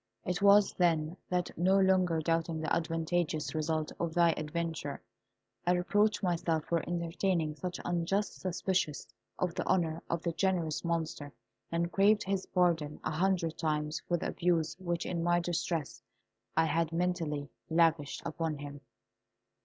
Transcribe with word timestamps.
It 0.25 0.41
was 0.41 0.73
then 0.73 1.15
that, 1.29 1.55
no 1.55 1.77
longer 1.79 2.21
doubting 2.21 2.59
the 2.59 2.75
advantageous 2.75 3.53
result 3.53 3.91
of 3.99 4.15
thy 4.15 4.31
adventure, 4.31 4.99
I 5.67 5.73
reproached 5.73 6.23
myself 6.23 6.65
for 6.65 6.83
entertaining 6.89 7.53
such 7.55 7.79
unjust 7.85 8.41
suspicions 8.41 9.05
of 9.37 9.53
the 9.53 9.63
honour 9.67 10.01
of 10.09 10.23
that 10.23 10.37
generous 10.37 10.83
Monster, 10.83 11.31
and 11.71 11.91
craved 11.91 12.23
his 12.23 12.47
pardon 12.47 12.99
a 13.03 13.11
hundred 13.11 13.59
times 13.59 14.01
for 14.07 14.17
the 14.17 14.29
abuse 14.29 14.75
which, 14.79 15.05
in 15.05 15.21
my 15.21 15.39
distress, 15.39 16.01
I 16.57 16.65
had 16.65 16.91
mentally 16.91 17.51
lavished 17.69 18.23
upon 18.25 18.57
him. 18.57 18.81